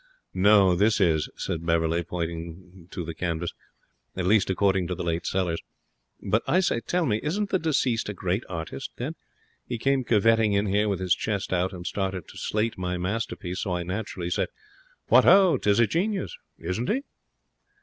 'No, 0.33 0.73
this 0.75 0.99
is,' 0.99 1.29
said 1.35 1.63
Beverley, 1.63 2.01
pointing 2.03 2.87
to 2.89 3.05
the 3.05 3.13
canvas. 3.13 3.51
'At 4.15 4.25
least, 4.25 4.49
according 4.49 4.87
to 4.87 4.95
the 4.95 5.03
late 5.03 5.27
Sellers. 5.27 5.61
But, 6.23 6.41
I 6.47 6.59
say, 6.59 6.79
tell 6.79 7.05
me, 7.05 7.19
isn't 7.21 7.51
the 7.51 7.59
deceased 7.59 8.09
a 8.09 8.15
great 8.15 8.41
artist, 8.49 8.89
then? 8.97 9.13
He 9.67 9.77
came 9.77 10.03
curveting 10.03 10.53
in 10.53 10.65
here 10.65 10.89
with 10.89 10.99
his 10.99 11.13
chest 11.13 11.53
out 11.53 11.71
and 11.71 11.85
started 11.85 12.27
to 12.29 12.37
slate 12.39 12.79
my 12.79 12.97
masterpiece, 12.97 13.59
so 13.61 13.75
I 13.75 13.83
naturally 13.83 14.31
said, 14.31 14.47
"What 15.09 15.23
ho! 15.23 15.59
'Tis 15.59 15.79
a 15.79 15.85
genius!" 15.85 16.35
Isn't 16.57 16.89
he?' 16.89 17.03